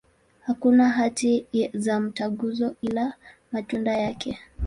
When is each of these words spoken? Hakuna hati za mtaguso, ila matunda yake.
Hakuna 0.41 0.89
hati 0.89 1.45
za 1.73 1.99
mtaguso, 1.99 2.75
ila 2.81 3.13
matunda 3.51 3.97
yake. 3.97 4.39